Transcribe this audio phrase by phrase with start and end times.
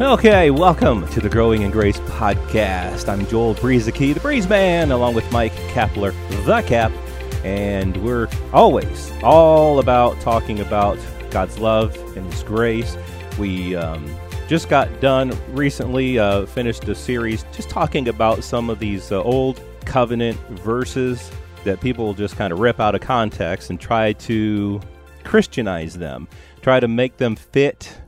[0.00, 3.08] Okay, welcome to the Growing in Grace podcast.
[3.08, 6.14] I'm Joel Brueseke, the Breeze Man, along with Mike Kapler,
[6.44, 6.92] the Cap,
[7.44, 11.00] and we're always all about talking about
[11.30, 12.96] God's love and His grace.
[13.40, 14.08] We um,
[14.46, 19.20] just got done recently, uh, finished a series just talking about some of these uh,
[19.24, 21.28] old covenant verses
[21.64, 24.80] that people just kind of rip out of context and try to
[25.24, 26.28] Christianize them,
[26.62, 27.98] try to make them fit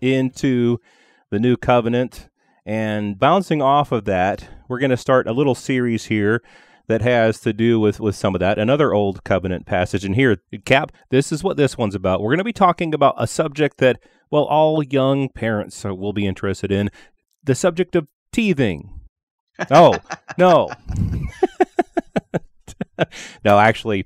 [0.00, 0.80] into
[1.30, 2.28] the new covenant.
[2.64, 6.42] And bouncing off of that, we're going to start a little series here
[6.88, 8.58] that has to do with, with some of that.
[8.58, 10.04] Another old covenant passage.
[10.04, 12.20] And here, Cap, this is what this one's about.
[12.20, 14.00] We're going to be talking about a subject that,
[14.30, 16.90] well, all young parents will be interested in
[17.42, 19.00] the subject of teething.
[19.70, 19.96] Oh,
[20.38, 20.70] no.
[23.44, 24.04] no, actually,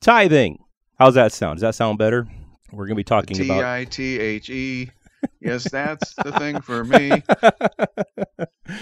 [0.00, 0.58] tithing.
[0.98, 1.56] How's that sound?
[1.56, 2.26] Does that sound better?
[2.72, 4.90] We're going to be talking about T I T H E
[5.40, 7.22] yes, that's the thing for me.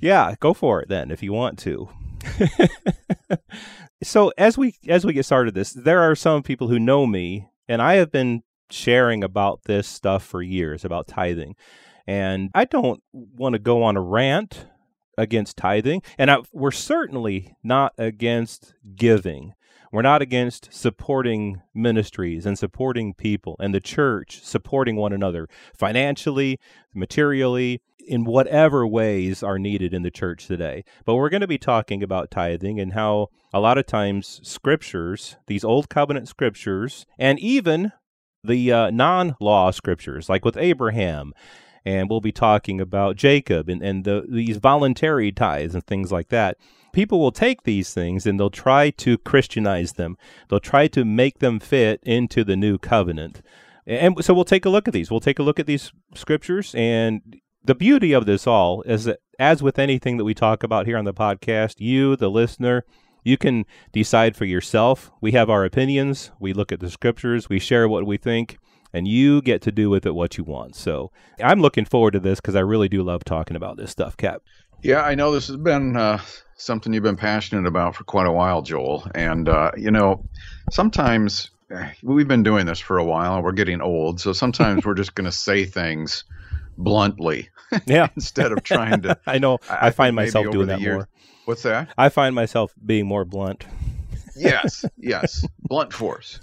[0.00, 1.88] yeah, go for it then if you want to.
[4.02, 7.48] so as we as we get started this, there are some people who know me
[7.68, 11.56] and I have been sharing about this stuff for years about tithing.
[12.06, 14.66] And I don't want to go on a rant
[15.18, 19.52] against tithing, and I, we're certainly not against giving.
[19.92, 26.58] We're not against supporting ministries and supporting people and the church supporting one another financially,
[26.94, 30.84] materially, in whatever ways are needed in the church today.
[31.04, 35.36] But we're going to be talking about tithing and how a lot of times scriptures,
[35.46, 37.92] these old covenant scriptures, and even
[38.42, 41.34] the uh, non law scriptures, like with Abraham,
[41.84, 46.28] and we'll be talking about Jacob and, and the, these voluntary tithes and things like
[46.28, 46.56] that
[46.92, 50.16] people will take these things and they'll try to Christianize them.
[50.48, 53.42] They'll try to make them fit into the new covenant.
[53.86, 55.10] And so we'll take a look at these.
[55.10, 56.74] We'll take a look at these scriptures.
[56.76, 60.86] And the beauty of this all is that, as with anything that we talk about
[60.86, 62.84] here on the podcast, you, the listener,
[63.24, 65.10] you can decide for yourself.
[65.20, 66.32] We have our opinions.
[66.40, 67.48] We look at the scriptures.
[67.48, 68.58] We share what we think.
[68.92, 70.74] And you get to do with it what you want.
[70.74, 71.10] So
[71.42, 74.42] I'm looking forward to this because I really do love talking about this stuff, Cap.
[74.82, 76.20] Yeah, I know this has been uh,
[76.56, 79.06] something you've been passionate about for quite a while, Joel.
[79.14, 80.24] And, uh, you know,
[80.70, 84.20] sometimes eh, we've been doing this for a while and we're getting old.
[84.20, 86.24] So sometimes we're just going to say things
[86.76, 87.48] bluntly.
[87.86, 88.08] Yeah.
[88.16, 89.18] instead of trying to.
[89.26, 89.58] I know.
[89.68, 91.08] I, I find myself doing that years, more.
[91.44, 91.90] What's that?
[91.98, 93.66] I find myself being more blunt.
[94.34, 96.40] yes, yes, blunt force.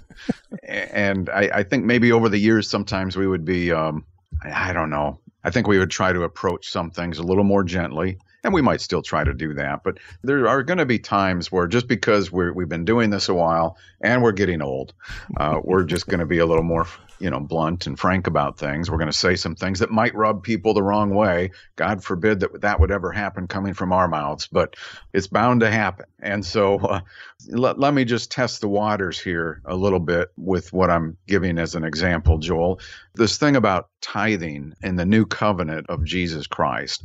[0.62, 4.04] And I, I, think maybe over the years, sometimes we would be, um,
[4.44, 5.18] I don't know.
[5.42, 8.62] I think we would try to approach some things a little more gently and we
[8.62, 9.82] might still try to do that.
[9.82, 13.28] But there are going to be times where just because we have been doing this
[13.28, 14.94] a while and we're getting old,
[15.36, 16.86] uh, we're just going to be a little more
[17.18, 18.90] you know, blunt and frank about things.
[18.90, 21.50] We're going to say some things that might rub people the wrong way.
[21.76, 24.76] God forbid that that would ever happen coming from our mouths, but
[25.12, 26.06] it's bound to happen.
[26.20, 27.00] And so uh,
[27.48, 31.58] let, let me just test the waters here a little bit with what I'm giving
[31.58, 32.80] as an example, Joel.
[33.14, 37.02] This thing about tithing in the new covenant of Jesus Christ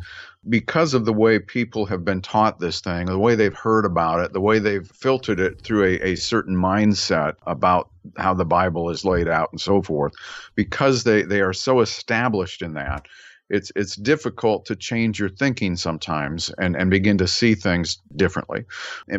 [0.49, 4.19] because of the way people have been taught this thing, the way they've heard about
[4.21, 8.89] it, the way they've filtered it through a, a certain mindset about how the Bible
[8.89, 10.13] is laid out and so forth,
[10.55, 13.05] because they, they are so established in that,
[13.51, 18.63] it's it's difficult to change your thinking sometimes and, and begin to see things differently.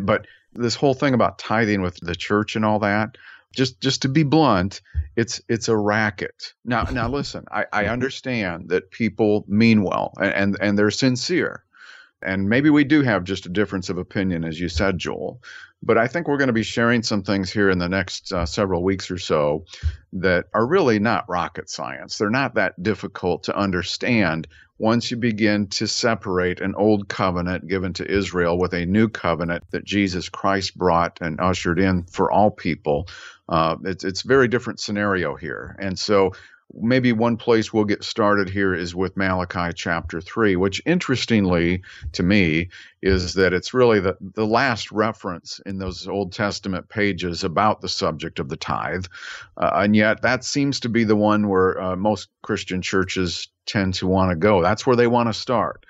[0.00, 3.18] But this whole thing about tithing with the church and all that,
[3.54, 4.80] just just to be blunt,
[5.16, 6.54] it's it's a racket.
[6.64, 7.92] Now now listen, I, I mm-hmm.
[7.92, 11.62] understand that people mean well and, and, and they're sincere.
[12.24, 15.42] And maybe we do have just a difference of opinion, as you said, Joel.
[15.82, 18.46] But I think we're going to be sharing some things here in the next uh,
[18.46, 19.64] several weeks or so
[20.12, 22.18] that are really not rocket science.
[22.18, 24.46] They're not that difficult to understand
[24.78, 29.64] once you begin to separate an old covenant given to Israel with a new covenant
[29.70, 33.08] that Jesus Christ brought and ushered in for all people.
[33.48, 36.32] Uh, it's it's very different scenario here, and so
[36.74, 41.82] maybe one place we'll get started here is with Malachi chapter 3, which interestingly
[42.12, 42.68] to me
[43.02, 47.88] is that it's really the, the last reference in those Old Testament pages about the
[47.88, 49.06] subject of the tithe.
[49.56, 53.94] Uh, and yet that seems to be the one where uh, most Christian churches tend
[53.94, 54.62] to want to go.
[54.62, 55.84] That's where they want to start.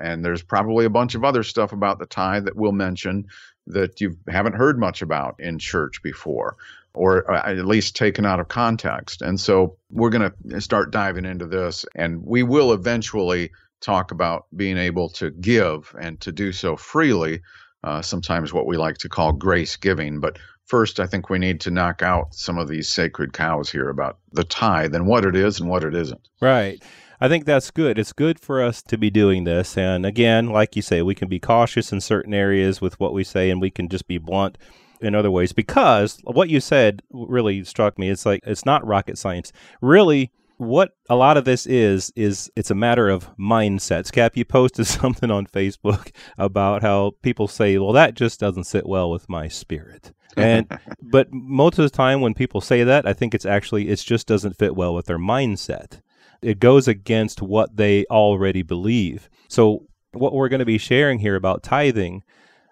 [0.00, 3.26] And there's probably a bunch of other stuff about the tithe that we'll mention
[3.66, 6.56] that you haven't heard much about in church before
[6.94, 9.22] or uh, at least taken out of context.
[9.22, 13.50] And so we're going to start diving into this and we will eventually
[13.80, 17.40] talk about being able to give and to do so freely,
[17.84, 20.20] uh, sometimes what we like to call grace giving.
[20.20, 23.88] But first, I think we need to knock out some of these sacred cows here
[23.88, 26.28] about the tithe and what it is and what it isn't.
[26.40, 26.82] Right.
[27.20, 27.98] I think that's good.
[27.98, 29.76] It's good for us to be doing this.
[29.76, 33.24] And again, like you say, we can be cautious in certain areas with what we
[33.24, 34.56] say and we can just be blunt
[35.00, 38.10] in other ways because what you said really struck me.
[38.10, 39.52] It's like it's not rocket science.
[39.80, 44.12] Really, what a lot of this is is it's a matter of mindsets.
[44.12, 48.86] Cap, you posted something on Facebook about how people say, "Well, that just doesn't sit
[48.86, 50.66] well with my spirit." And
[51.02, 54.26] but most of the time when people say that, I think it's actually it just
[54.26, 56.00] doesn't fit well with their mindset.
[56.42, 59.28] It goes against what they already believe.
[59.48, 62.22] So what we're going to be sharing here about tithing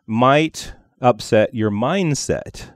[0.06, 2.70] might upset your mindset,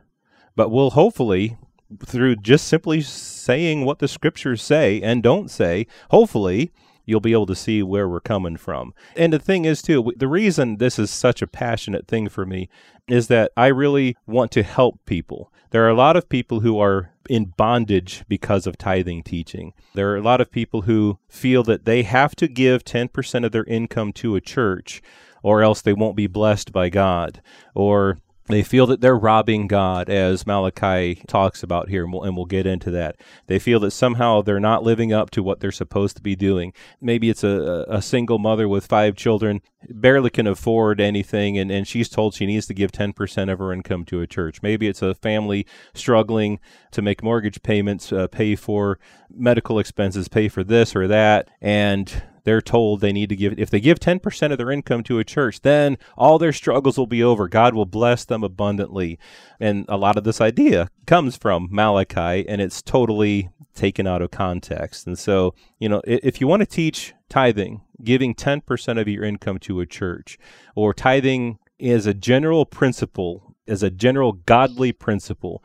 [0.57, 1.57] but we'll hopefully
[2.05, 6.71] through just simply saying what the scriptures say and don't say, hopefully
[7.11, 8.95] you'll be able to see where we're coming from.
[9.17, 12.69] And the thing is, too, the reason this is such a passionate thing for me
[13.09, 15.53] is that I really want to help people.
[15.71, 19.73] There are a lot of people who are in bondage because of tithing teaching.
[19.95, 23.53] There are a lot of people who feel that they have to give 10% of
[23.53, 25.03] their income to a church
[25.43, 27.41] or else they won't be blessed by God.
[27.75, 28.19] Or
[28.53, 32.47] they feel that they're robbing God, as Malachi talks about here, and we'll, and we'll,
[32.47, 33.17] get into that.
[33.47, 36.73] They feel that somehow they're not living up to what they're supposed to be doing.
[37.01, 41.87] Maybe it's a, a single mother with five children, barely can afford anything, and, and
[41.87, 44.63] she's told she needs to give 10% of her income to a church.
[44.63, 46.59] Maybe it's a family struggling
[46.91, 48.99] to make mortgage payments, uh, pay for
[49.33, 53.71] medical expenses, pay for this or that, and they're told they need to give if
[53.71, 57.23] they give 10% of their income to a church then all their struggles will be
[57.23, 57.49] over.
[57.49, 59.19] God will bless them abundantly.
[59.59, 64.31] And a lot of this idea comes from malachi and it's totally taken out of
[64.31, 65.07] context.
[65.07, 69.59] And so you know if you want to teach tithing giving 10% of your income
[69.59, 70.39] to a church
[70.75, 75.63] or tithing as a general principle as a general godly principle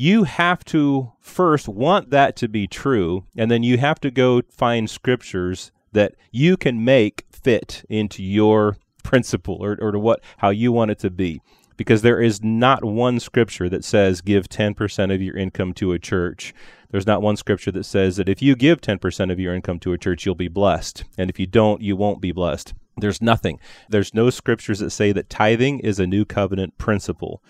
[0.00, 4.40] you have to first want that to be true, and then you have to go
[4.50, 10.48] find scriptures that you can make fit into your principle or, or to what how
[10.48, 11.42] you want it to be
[11.76, 15.98] because there is not one scripture that says give 10% of your income to a
[15.98, 16.54] church.
[16.90, 19.92] There's not one scripture that says that if you give 10% of your income to
[19.92, 21.04] a church, you'll be blessed.
[21.18, 22.72] And if you don't, you won't be blessed.
[22.96, 23.60] There's nothing.
[23.90, 27.42] There's no scriptures that say that tithing is a new covenant principle.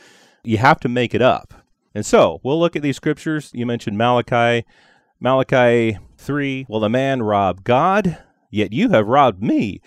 [0.43, 1.55] You have to make it up.
[1.95, 3.51] And so we'll look at these scriptures.
[3.53, 4.67] You mentioned Malachi.
[5.19, 8.19] Malachi 3 Will a man rob God?
[8.51, 9.81] Yet you have robbed me.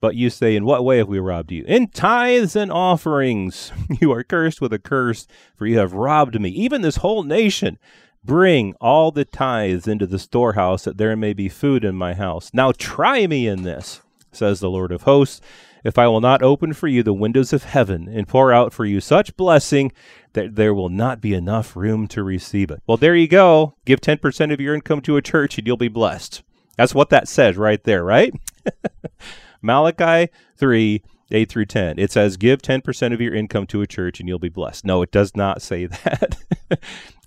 [0.00, 1.64] But you say, In what way have we robbed you?
[1.66, 3.72] In tithes and offerings.
[4.00, 5.26] You are cursed with a curse,
[5.56, 7.78] for you have robbed me, even this whole nation.
[8.22, 12.50] Bring all the tithes into the storehouse, that there may be food in my house.
[12.52, 15.40] Now try me in this, says the Lord of hosts
[15.84, 18.84] if I will not open for you the windows of heaven and pour out for
[18.84, 19.92] you such blessing
[20.32, 22.82] that there will not be enough room to receive it.
[22.86, 23.74] Well, there you go.
[23.84, 26.42] Give 10% of your income to a church and you'll be blessed.
[26.76, 28.32] That's what that says right there, right?
[29.62, 31.98] Malachi 3 8 through 10.
[31.98, 34.84] It says, Give 10% of your income to a church and you'll be blessed.
[34.84, 36.36] No, it does not say that.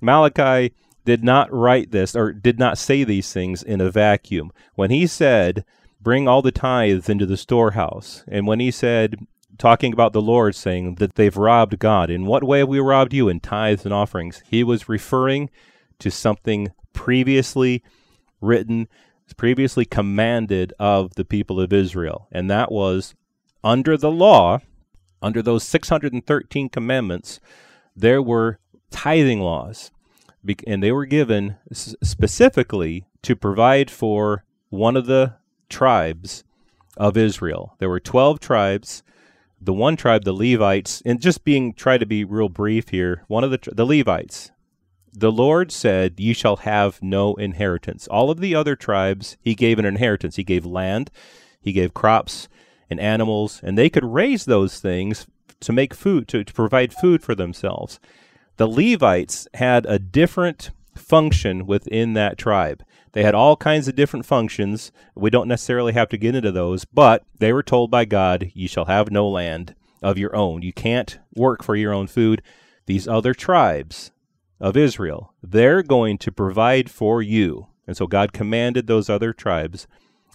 [0.02, 0.74] Malachi
[1.06, 4.52] did not write this or did not say these things in a vacuum.
[4.76, 5.66] When he said,
[6.02, 8.24] bring all the tithes into the storehouse.
[8.28, 9.16] And when he said,
[9.58, 13.14] talking about the Lord, saying that they've robbed God, in what way have we robbed
[13.14, 13.30] you?
[13.30, 14.42] In tithes and offerings.
[14.48, 15.50] He was referring
[16.00, 17.84] to something previously
[18.42, 18.88] written,
[19.38, 22.28] previously commanded of the people of Israel.
[22.32, 23.14] And that was
[23.64, 24.60] under the law,
[25.22, 27.40] under those 613 commandments,
[27.96, 29.92] there were tithing laws.
[30.66, 35.36] And they were given specifically to provide for one of the
[35.72, 36.44] tribes
[36.98, 37.76] of Israel.
[37.80, 39.02] There were 12 tribes.
[39.60, 43.44] The one tribe, the Levites, and just being try to be real brief here, one
[43.44, 44.50] of the the Levites,
[45.14, 49.78] the Lord said, "You shall have no inheritance." All of the other tribes, he gave
[49.78, 50.36] an inheritance.
[50.36, 51.12] He gave land,
[51.62, 52.50] he gave crops
[52.90, 55.28] and animals, and they could raise those things
[55.60, 58.00] to make food, to, to provide food for themselves.
[58.58, 62.84] The Levites had a different function within that tribe.
[63.14, 64.92] They had all kinds of different functions.
[65.16, 68.68] We don't necessarily have to get into those, but they were told by God, You
[68.68, 70.62] shall have no land of your own.
[70.62, 72.42] You can't work for your own food.
[72.86, 74.12] These other tribes
[74.60, 77.68] of Israel, they're going to provide for you.
[77.88, 79.88] And so God commanded those other tribes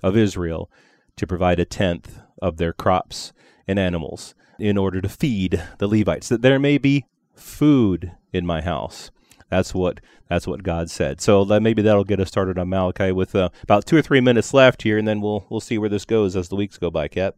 [0.03, 0.71] of Israel
[1.17, 3.33] to provide a tenth of their crops
[3.67, 8.61] and animals in order to feed the Levites, that there may be food in my
[8.61, 9.11] house.
[9.49, 11.21] That's what that's what God said.
[11.21, 14.21] So that maybe that'll get us started on Malachi with uh, about two or three
[14.21, 16.91] minutes left here, and then we'll we'll see where this goes as the weeks go
[16.91, 17.09] by.
[17.09, 17.37] Cap.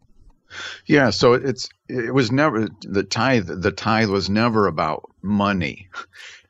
[0.87, 3.49] Yeah, so it's it was never the tithe.
[3.49, 5.89] The tithe was never about money.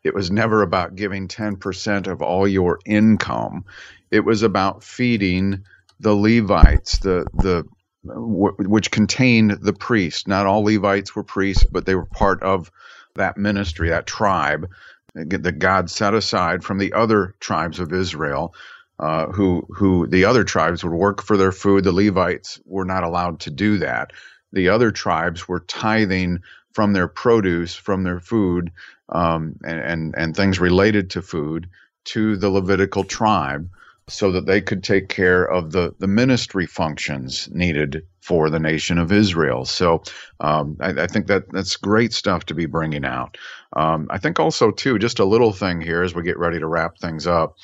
[0.04, 3.64] It was never about giving ten percent of all your income.
[4.12, 5.64] It was about feeding
[5.98, 7.64] the Levites, the the
[8.04, 10.28] which contained the priests.
[10.28, 12.70] Not all Levites were priests, but they were part of
[13.16, 14.68] that ministry, that tribe
[15.14, 18.54] that God set aside from the other tribes of Israel.
[19.00, 21.84] Uh, who who the other tribes would work for their food.
[21.84, 24.12] The Levites were not allowed to do that.
[24.52, 26.40] The other tribes were tithing
[26.74, 28.72] from their produce, from their food,
[29.10, 31.68] um, and, and and things related to food
[32.06, 33.68] to the Levitical tribe
[34.08, 38.98] so that they could take care of the, the ministry functions needed for the nation
[38.98, 39.64] of Israel.
[39.64, 40.02] So
[40.40, 43.38] um, I, I, think that that's great stuff to be bringing out.
[43.74, 46.66] Um, I think also, too, just a little thing here as we get ready to
[46.66, 47.56] wrap things up.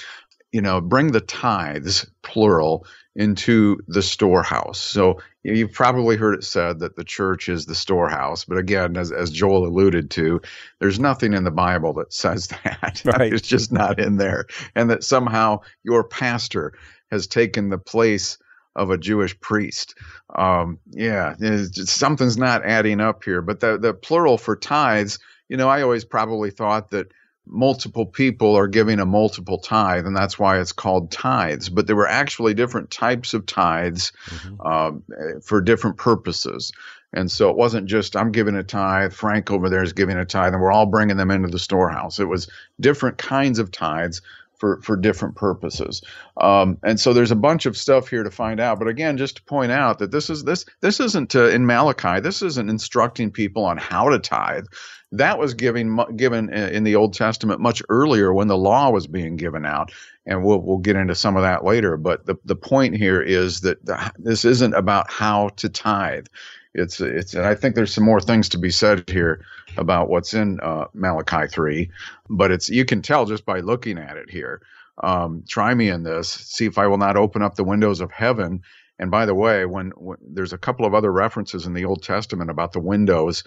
[0.52, 2.86] You know, bring the tithes, plural,
[3.16, 4.80] into the storehouse.
[4.80, 9.12] So you've probably heard it said that the church is the storehouse, but again, as,
[9.12, 10.40] as Joel alluded to,
[10.80, 13.02] there's nothing in the Bible that says that.
[13.04, 13.33] Right.
[13.33, 14.47] it's just not in there.
[14.75, 16.73] And that somehow your pastor
[17.11, 18.38] has taken the place
[18.76, 19.94] of a Jewish priest.
[20.35, 21.35] Um, yeah,
[21.71, 23.40] something's not adding up here.
[23.40, 25.18] But the, the plural for tithes,
[25.49, 27.12] you know, I always probably thought that
[27.46, 31.68] multiple people are giving a multiple tithe, and that's why it's called tithes.
[31.68, 34.56] But there were actually different types of tithes mm-hmm.
[34.64, 36.72] uh, for different purposes.
[37.12, 40.24] And so it wasn't just I'm giving a tithe, Frank over there is giving a
[40.24, 42.18] tithe, and we're all bringing them into the storehouse.
[42.18, 44.20] It was different kinds of tithes
[44.64, 46.00] for, for different purposes.
[46.38, 48.78] Um, and so there's a bunch of stuff here to find out.
[48.78, 52.21] But again, just to point out that this is this this isn't uh, in Malachi.
[52.21, 54.64] This isn't instructing people on how to tithe.
[55.12, 59.37] That was given given in the Old Testament much earlier when the law was being
[59.37, 59.92] given out,
[60.25, 61.99] and we'll we'll get into some of that later.
[61.99, 66.26] But the the point here is that the, this isn't about how to tithe.
[66.75, 69.45] It's it's and I think there's some more things to be said here
[69.76, 71.90] about what's in uh, Malachi three,
[72.28, 74.61] but it's you can tell just by looking at it here.
[75.02, 78.12] Um, try me in this, see if I will not open up the windows of
[78.12, 78.62] heaven
[78.99, 82.02] and by the way, when, when, there's a couple of other references in the Old
[82.02, 83.43] Testament about the windows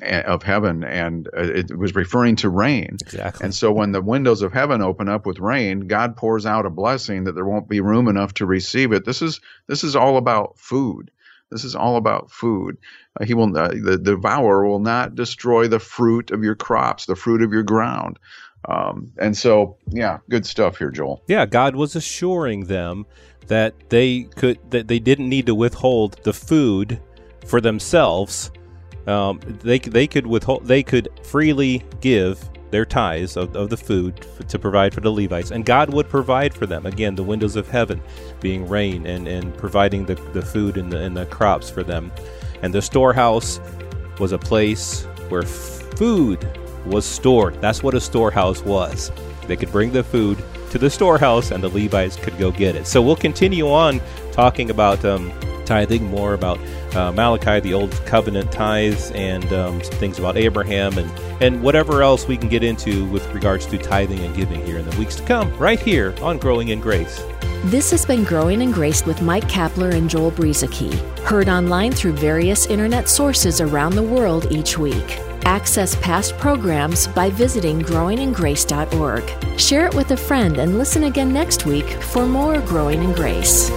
[0.00, 2.98] eh, of heaven, and uh, it was referring to rain.
[3.00, 3.44] Exactly.
[3.44, 6.70] And so when the windows of heaven open up with rain, God pours out a
[6.70, 9.04] blessing that there won't be room enough to receive it.
[9.04, 11.10] This is this is all about food.
[11.52, 12.78] This is all about food.
[13.20, 17.14] Uh, he will uh, the, devourer will not destroy the fruit of your crops, the
[17.16, 18.18] fruit of your ground.
[18.68, 21.22] Um, and so, yeah, good stuff here, Joel.
[21.26, 23.06] Yeah, God was assuring them
[23.48, 27.00] that they could that they didn't need to withhold the food
[27.46, 28.50] for themselves.
[29.06, 34.26] Um, they they could withhold they could freely give their tithes of, of the food
[34.48, 36.86] to provide for the Levites, and God would provide for them.
[36.86, 38.02] Again, the windows of heaven
[38.40, 42.10] being rain and, and providing the, the food and the, and the crops for them.
[42.62, 43.60] And the storehouse
[44.18, 46.44] was a place where food
[46.86, 47.60] was stored.
[47.60, 49.12] That's what a storehouse was.
[49.46, 52.86] They could bring the food to the storehouse and the Levites could go get it.
[52.86, 54.00] So we'll continue on
[54.32, 55.30] talking about um,
[55.72, 56.58] tithing, more about
[56.94, 61.10] uh, Malachi, the Old Covenant tithes, and um, some things about Abraham, and,
[61.40, 64.86] and whatever else we can get into with regards to tithing and giving here in
[64.86, 67.24] the weeks to come, right here on Growing in Grace.
[67.64, 72.16] This has been Growing in Grace with Mike Kapler and Joel Brueseke, heard online through
[72.16, 75.18] various internet sources around the world each week.
[75.46, 79.58] Access past programs by visiting growingingrace.org.
[79.58, 83.70] Share it with a friend and listen again next week for more Growing in Grace.